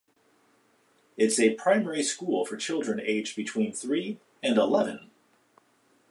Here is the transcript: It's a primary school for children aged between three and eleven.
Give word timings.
It's 1.15 1.39
a 1.39 1.53
primary 1.53 2.01
school 2.01 2.43
for 2.43 2.57
children 2.57 2.99
aged 2.99 3.35
between 3.35 3.71
three 3.71 4.19
and 4.41 4.57
eleven. 4.57 5.11